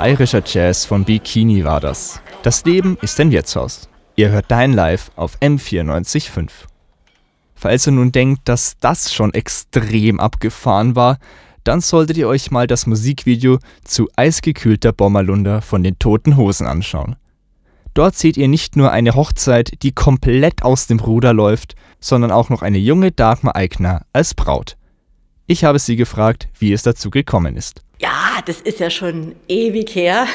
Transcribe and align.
Bayerischer 0.00 0.42
Jazz 0.42 0.86
von 0.86 1.04
Bikini 1.04 1.62
war 1.62 1.78
das. 1.78 2.22
Das 2.42 2.64
Leben 2.64 2.96
ist 3.02 3.20
ein 3.20 3.30
Wirtshaus. 3.30 3.86
Ihr 4.16 4.30
hört 4.30 4.46
Dein 4.48 4.72
Live 4.72 5.10
auf 5.14 5.36
M94.5. 5.42 6.48
Falls 7.54 7.86
ihr 7.86 7.92
nun 7.92 8.10
denkt, 8.10 8.48
dass 8.48 8.78
das 8.80 9.12
schon 9.12 9.34
extrem 9.34 10.18
abgefahren 10.18 10.96
war, 10.96 11.18
dann 11.64 11.82
solltet 11.82 12.16
ihr 12.16 12.28
euch 12.28 12.50
mal 12.50 12.66
das 12.66 12.86
Musikvideo 12.86 13.58
zu 13.84 14.08
Eisgekühlter 14.16 14.94
Bommerlunder 14.94 15.60
von 15.60 15.82
den 15.82 15.98
Toten 15.98 16.38
Hosen 16.38 16.66
anschauen. 16.66 17.16
Dort 17.92 18.16
seht 18.16 18.38
ihr 18.38 18.48
nicht 18.48 18.76
nur 18.76 18.92
eine 18.92 19.14
Hochzeit, 19.14 19.82
die 19.82 19.92
komplett 19.92 20.62
aus 20.62 20.86
dem 20.86 21.00
Ruder 21.00 21.34
läuft, 21.34 21.74
sondern 22.00 22.30
auch 22.30 22.48
noch 22.48 22.62
eine 22.62 22.78
junge 22.78 23.12
Dagmar 23.12 23.54
Eigner 23.54 24.06
als 24.14 24.32
Braut. 24.32 24.78
Ich 25.46 25.64
habe 25.64 25.78
sie 25.78 25.96
gefragt, 25.96 26.48
wie 26.58 26.72
es 26.72 26.84
dazu 26.84 27.10
gekommen 27.10 27.54
ist. 27.54 27.82
Ja, 28.00 28.40
das 28.46 28.62
ist 28.62 28.80
ja 28.80 28.88
schon 28.88 29.34
ewig 29.46 29.94
her. 29.94 30.26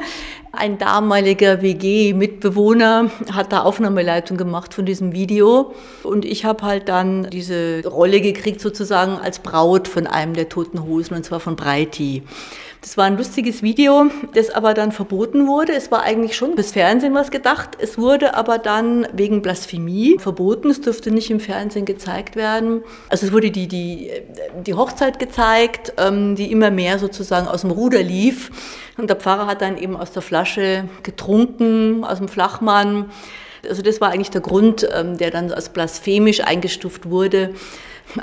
Ein 0.52 0.78
damaliger 0.78 1.60
WG-Mitbewohner 1.60 3.10
hat 3.30 3.52
da 3.52 3.60
Aufnahmeleitung 3.60 4.38
gemacht 4.38 4.72
von 4.72 4.86
diesem 4.86 5.12
Video. 5.12 5.74
Und 6.02 6.24
ich 6.24 6.46
habe 6.46 6.64
halt 6.64 6.88
dann 6.88 7.28
diese 7.28 7.86
Rolle 7.86 8.22
gekriegt, 8.22 8.62
sozusagen 8.62 9.18
als 9.18 9.40
Braut 9.40 9.86
von 9.86 10.06
einem 10.06 10.32
der 10.32 10.48
toten 10.48 10.82
Hosen, 10.82 11.14
und 11.14 11.24
zwar 11.24 11.40
von 11.40 11.56
Breiti. 11.56 12.22
Das 12.80 12.96
war 12.96 13.04
ein 13.04 13.18
lustiges 13.18 13.62
Video, 13.62 14.06
das 14.32 14.48
aber 14.48 14.72
dann 14.72 14.90
verboten 14.90 15.46
wurde. 15.46 15.74
Es 15.74 15.90
war 15.90 16.02
eigentlich 16.02 16.34
schon 16.34 16.54
bis 16.54 16.72
Fernsehen 16.72 17.12
was 17.12 17.30
gedacht. 17.30 17.76
Es 17.78 17.98
wurde 17.98 18.34
aber 18.34 18.56
dann 18.56 19.06
wegen 19.12 19.42
Blasphemie 19.42 20.16
verboten. 20.18 20.70
Es 20.70 20.80
durfte 20.80 21.10
nicht 21.10 21.30
im 21.30 21.40
Fernsehen 21.40 21.84
gezeigt 21.84 22.36
werden. 22.36 22.82
Also 23.10 23.26
es 23.26 23.32
wurde 23.32 23.50
die, 23.50 23.68
die, 23.68 24.10
die 24.66 24.72
Hochzeit 24.72 25.18
gezeigt, 25.18 25.92
ähm, 25.98 26.36
die 26.36 26.50
immer 26.50 26.70
mehr 26.70 26.98
sozusagen 27.14 27.48
aus 27.48 27.62
dem 27.62 27.70
Ruder 27.70 28.02
lief. 28.02 28.50
Und 28.96 29.08
der 29.08 29.16
Pfarrer 29.16 29.46
hat 29.46 29.62
dann 29.62 29.78
eben 29.78 29.96
aus 29.96 30.12
der 30.12 30.22
Flasche 30.22 30.84
getrunken, 31.02 32.04
aus 32.04 32.18
dem 32.18 32.28
Flachmann. 32.28 33.10
Also 33.68 33.82
das 33.82 34.00
war 34.00 34.10
eigentlich 34.10 34.30
der 34.30 34.40
Grund, 34.40 34.88
ähm, 34.92 35.18
der 35.18 35.30
dann 35.30 35.52
als 35.52 35.68
blasphemisch 35.70 36.40
eingestuft 36.40 37.08
wurde. 37.10 37.54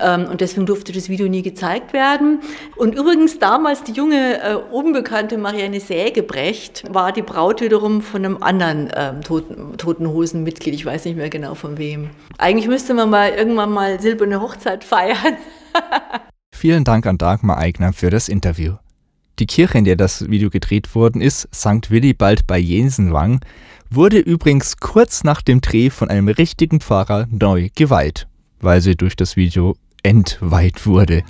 Ähm, 0.02 0.28
und 0.30 0.42
deswegen 0.42 0.66
durfte 0.66 0.92
das 0.92 1.10
Video 1.10 1.28
nie 1.28 1.42
gezeigt 1.42 1.94
werden. 1.94 2.40
Und 2.76 2.96
übrigens 2.96 3.40
damals 3.40 3.84
die 3.84 3.94
junge, 3.94 4.42
äh, 4.42 4.56
unbekannte 4.56 5.38
Marianne 5.38 5.80
Sägebrecht 5.80 6.84
war 6.94 7.12
die 7.12 7.22
Braut 7.22 7.62
wiederum 7.62 8.02
von 8.02 8.26
einem 8.26 8.38
anderen 8.42 8.92
ähm, 8.96 9.22
Toten, 9.22 9.78
Toten 9.78 10.08
Hosen-Mitglied. 10.08 10.74
Ich 10.74 10.86
weiß 10.86 11.06
nicht 11.06 11.18
mehr 11.18 11.30
genau 11.30 11.56
von 11.56 11.78
wem. 11.78 12.10
Eigentlich 12.38 12.68
müsste 12.68 12.94
man 12.94 13.10
mal 13.10 13.32
irgendwann 13.32 13.72
mal 13.72 14.00
silberne 14.00 14.42
Hochzeit 14.42 14.84
feiern. 14.84 15.38
Vielen 16.58 16.84
Dank 16.84 17.06
an 17.06 17.18
Dagmar 17.18 17.60
Eigner 17.60 17.94
für 17.94 18.10
das 18.10 18.30
Interview. 18.30 18.74
Die 19.38 19.46
Kirche, 19.46 19.78
in 19.78 19.86
der 19.86 19.96
das 19.96 20.28
Video 20.28 20.50
gedreht 20.50 20.96
worden 20.96 21.22
ist, 21.22 21.48
St. 21.54 21.92
Willibald 21.92 22.48
bei 22.48 22.58
Jensenwang, 22.58 23.42
wurde 23.92 24.18
übrigens 24.18 24.78
kurz 24.78 25.24
nach 25.24 25.44
dem 25.44 25.62
Dreh 25.62 25.92
von 25.92 26.10
einem 26.10 26.28
richtigen 26.28 26.80
Pfarrer 26.80 27.28
neu 27.30 27.70
geweiht 27.76 28.28
weil 28.60 28.82
sie 28.82 28.96
durch 28.96 29.16
das 29.16 29.36
Video 29.36 29.76
entweiht 30.04 30.86
wurde. 30.86 31.24